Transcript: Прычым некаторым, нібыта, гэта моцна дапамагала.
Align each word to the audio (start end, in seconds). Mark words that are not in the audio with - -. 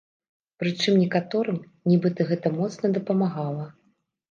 Прычым 0.63 0.93
некаторым, 1.03 1.59
нібыта, 1.93 2.21
гэта 2.33 2.55
моцна 2.59 2.93
дапамагала. 2.99 3.71